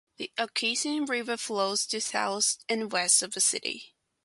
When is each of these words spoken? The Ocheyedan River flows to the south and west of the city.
The 0.17 0.31
Ocheyedan 0.35 1.07
River 1.07 1.37
flows 1.37 1.85
to 1.85 1.97
the 1.97 2.01
south 2.01 2.57
and 2.67 2.91
west 2.91 3.21
of 3.21 3.33
the 3.35 3.39
city. 3.39 3.93